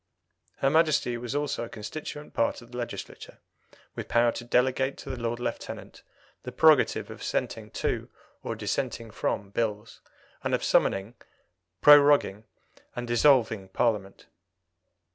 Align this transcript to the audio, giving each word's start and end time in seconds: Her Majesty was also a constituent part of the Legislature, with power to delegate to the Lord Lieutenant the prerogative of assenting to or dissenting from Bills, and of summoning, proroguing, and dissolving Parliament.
Her 0.55 0.69
Majesty 0.71 1.15
was 1.15 1.35
also 1.35 1.63
a 1.63 1.69
constituent 1.69 2.33
part 2.33 2.63
of 2.63 2.71
the 2.71 2.77
Legislature, 2.79 3.37
with 3.93 4.07
power 4.07 4.31
to 4.31 4.43
delegate 4.43 4.97
to 4.97 5.11
the 5.11 5.15
Lord 5.19 5.39
Lieutenant 5.39 6.01
the 6.41 6.51
prerogative 6.51 7.11
of 7.11 7.21
assenting 7.21 7.69
to 7.69 8.09
or 8.41 8.55
dissenting 8.55 9.11
from 9.11 9.51
Bills, 9.51 10.01
and 10.43 10.55
of 10.55 10.63
summoning, 10.63 11.13
proroguing, 11.83 12.45
and 12.95 13.05
dissolving 13.07 13.69
Parliament. 13.69 14.25